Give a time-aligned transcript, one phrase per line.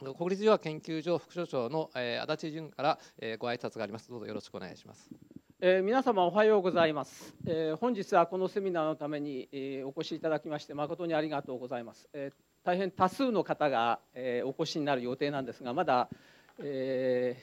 [0.00, 4.08] 国立医療研究所副所長の、えー、足立淳から、えー、ご挨拶があります。
[4.08, 5.10] どうぞよろしくお願いします。
[5.62, 16.08] えー、皆様おはようございます、えー、本日はこのセミナーのために、えー、お越しいただきまして誠にありがとうございます、えー、大変多数の方が、えー、お越しになる予定なんですがまだ、
[16.60, 17.36] え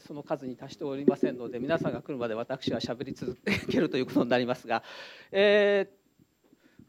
[0.00, 3.36] ー、その数に達しておりませんので皆さんが来るまで私はしゃべり続
[3.68, 4.84] けるということになりますが、
[5.32, 5.97] えー、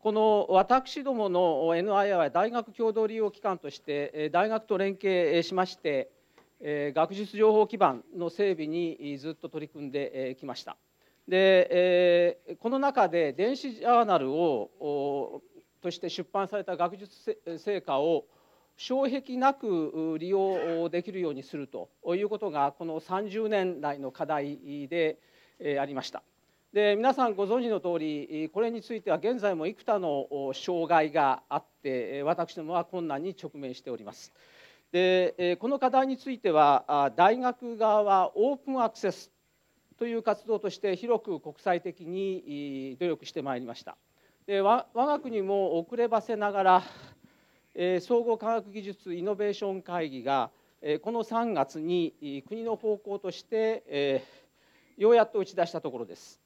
[0.01, 6.09] この私どもの NII は大学共同利用機関として大学と連携しまして
[6.61, 10.77] 学術情報基盤の整備にずっと取り組んできました。
[11.27, 15.41] でこの中で電子ジャーナルを
[15.81, 18.25] として出版された学術成果を
[18.77, 25.19] 障壁なく利用できるようにするということがこの30年来の課題で
[25.79, 26.23] ありました。
[26.71, 34.31] で皆さんご存知の通りこれについては現在も幾多の障害があって私どもは困難に直面しております。
[34.91, 39.31] でこの課題については大学側はオープンアクセス
[39.97, 43.97] という活動として広く国際的に努力してまいりました。
[44.45, 46.83] で我が国も遅ればせながら
[47.99, 50.51] 総合科学技術イノベーション会議が
[51.01, 54.21] この3月に国の方向として
[54.97, 56.38] ようやっと打ち出したところです。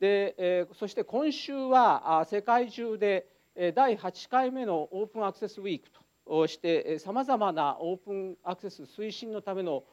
[0.00, 3.26] で、そして今週は世界中で
[3.74, 5.88] 第8回目のオープンアクセスウィーク
[6.26, 9.84] としてさまざまなオープンアクセス推進のための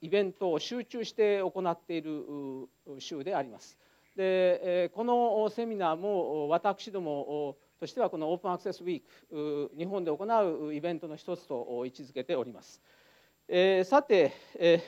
[0.00, 2.24] イベントを集中して行っている
[2.98, 3.76] 週であります。
[4.16, 12.80] でこのセミナーも私どもとしてはこのオープンアクセスウィーク日本で行うイベントの一つと位置づけております。
[13.84, 14.80] さて、え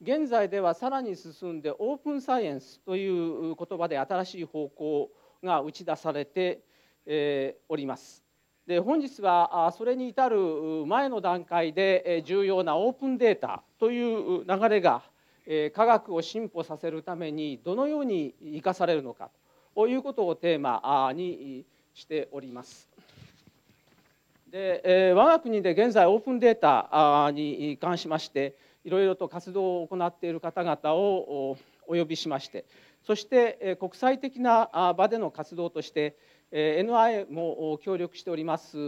[0.00, 5.10] 現在ではさらに進んでオープンサイエンスという言葉で新しい方向
[5.42, 6.62] が打ち出されて
[7.68, 8.22] おります。
[8.66, 10.38] で本日はそれに至る
[10.86, 15.02] 前の段階で重要なオープンデータという流れが
[15.74, 19.30] 科学を進歩させるためにどのように生かされるのか
[19.74, 21.64] ということをテーマに
[21.94, 22.88] しております。
[24.50, 32.64] でえ我が国で現在オープンデータに関しましていろいろと活動を行っている方々をお呼びしまして
[33.04, 36.16] そして国際的な場での活動として
[36.50, 38.78] NI も協力しております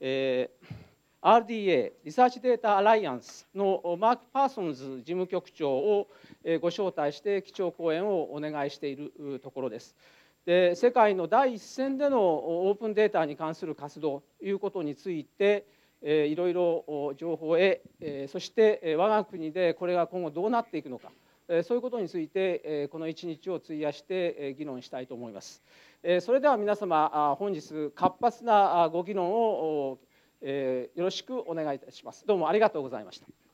[0.00, 6.08] RDA リサーチデータアライアンスのマーク・パーソンズ事務局長を
[6.60, 9.96] ご招待して基調講演をお願いしているところです。
[10.46, 15.66] で世界の第一線でのオープンデータに関する活動ということについて
[16.02, 17.80] いろいろ情報を得
[18.28, 21.10] そして我が国でこれが今後どうなっていくのか
[21.64, 25.62] そういうことについてこの一日を費やして議論したいと思います。
[26.20, 29.98] それでは皆様本日活発なご議論を
[30.40, 32.24] よろしくお願いいたします。
[32.26, 33.49] どうもありがとうございました。